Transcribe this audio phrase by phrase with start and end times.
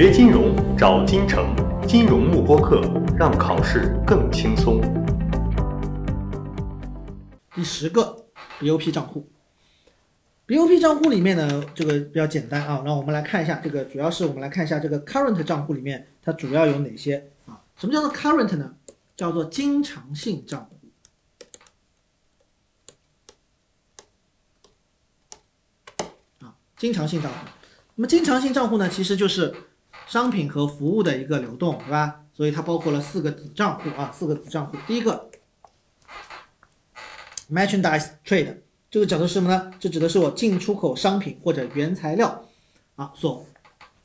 [0.00, 2.80] 学金融找金城，金融慕播课，
[3.18, 4.80] 让考试更轻松。
[7.52, 8.24] 第十个
[8.60, 9.28] BOP 账户
[10.46, 17.60] ，BOP 账户里面呢，这个比较简单啊，让我们来看一下这个，主要是我们来看一下这个 current 账户里面它主要有哪些啊？
[17.74, 18.76] 什么叫做 current 呢？
[19.16, 20.78] 叫做经常性账户。
[26.76, 27.38] 经常性账户，
[27.96, 29.52] 那么经常性账户呢，其实就是
[30.08, 32.24] 商品和服务的一个流动，对吧？
[32.32, 34.76] 所以它包括了四个子账户啊，四个子账户。
[34.86, 35.30] 第一个
[37.50, 38.56] ，merchandise trade，
[38.90, 39.70] 这个讲的是什么呢？
[39.78, 42.48] 这指的是我进出口商品或者原材料
[42.96, 43.44] 啊所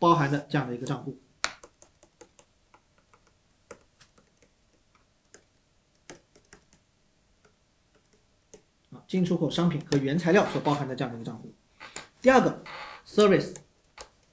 [0.00, 1.16] 包含的这样的一个账户，
[9.06, 11.54] 进出口商品和原材料所包含的这样的一个账户。
[12.20, 12.64] 第二个
[13.06, 13.54] ，service，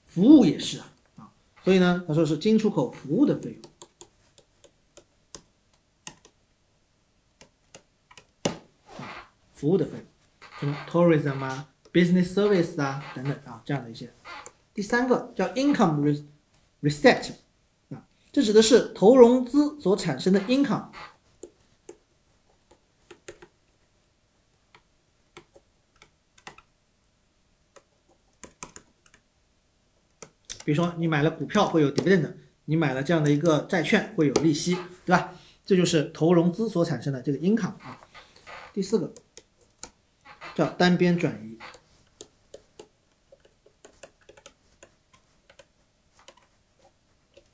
[0.06, 0.92] 服务也是，啊，
[1.64, 3.60] 所以呢，他说是进出口服务的费
[8.44, 8.54] 用，
[8.98, 10.06] 啊，服务的费用，
[10.60, 14.12] 什么 tourism 啊，business service 啊，等等啊，这样的一些。
[14.74, 16.26] 第三个叫 income
[16.82, 17.34] receipt，
[17.90, 20.90] 啊，这指的是投融资所产生的 income。
[30.70, 32.32] 比如说你买了股票会有 dividend，
[32.66, 35.34] 你买了这样的一个债券会有利息，对吧？
[35.66, 38.00] 这就是投融资所产生的这个 income 啊。
[38.72, 39.12] 第四个
[40.54, 41.58] 叫单边转移，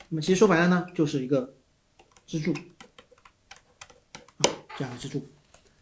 [0.10, 1.56] 那么其实说白了呢，就是一个
[2.28, 2.52] 支柱
[4.40, 5.26] 啊，这样的支柱。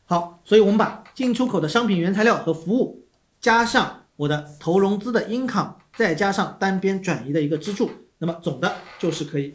[0.06, 3.08] 好，所以我们把进出口的商品原材料和服务
[3.42, 5.78] 加上我的投融资的 income。
[5.95, 9.53] 再加上单边转移的一个支柱，那么总的就是可以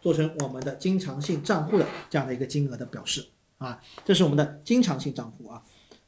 [0.00, 3.26] 做成我们的经常性账户的这样的一个金额的表示
[3.58, 5.62] 啊，这是我们的经常性账户啊。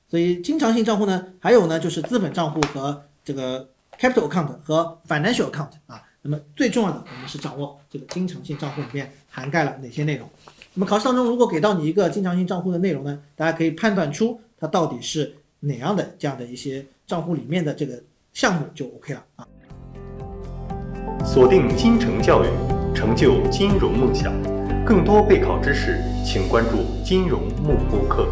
[0.09, 6.03] 所以经常性账户呢，还有呢就是资本账户和这个 capital account 和 financial account 啊。
[6.23, 10.29] 那么最重要的，我们是掌握这个经常性账户里面涵盖了哪些内容。
[10.73, 18.03] 那么考试当中如果给到你一个经常性账户的内容呢，大家可以判断出它到底是哪样的这样的一些账户里面的这个。
[18.39, 19.43] 项目就 OK 了啊！
[21.25, 22.47] 锁定金城教育，
[22.95, 24.33] 成就金融梦想。
[24.87, 28.29] 更多备考知识，请关注金融幕布课。